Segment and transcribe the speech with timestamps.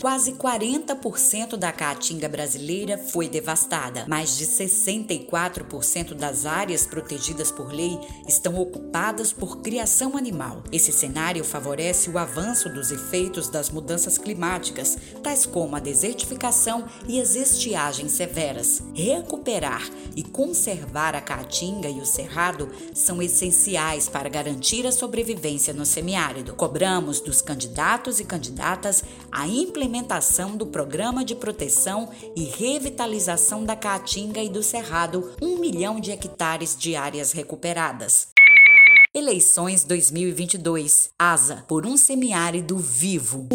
[0.00, 4.04] quase 40% da caatinga brasileira foi devastada.
[4.06, 10.62] Mais de 64% das áreas protegidas por lei estão ocupadas por criação animal.
[10.70, 17.20] Esse cenário favorece o avanço dos efeitos das mudanças climáticas, tais como a desertificação e
[17.20, 18.82] as estiagens severas.
[18.94, 19.82] Recuperar
[20.14, 26.54] e conservar a caatinga e o cerrado são essenciais para garantir a sobrevivência no semiárido.
[26.54, 29.02] Cobramos dos candidatos e candidatas
[29.32, 29.87] a implementação
[30.56, 36.76] do Programa de Proteção e Revitalização da Caatinga e do Cerrado, um milhão de hectares
[36.76, 38.28] de áreas recuperadas.
[39.14, 41.10] Eleições 2022.
[41.18, 43.48] Asa por um semiárido vivo.